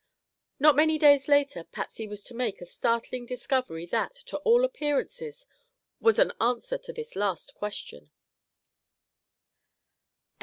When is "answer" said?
6.41-6.79